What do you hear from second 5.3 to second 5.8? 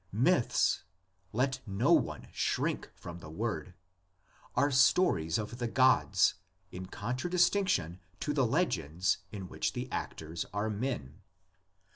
of the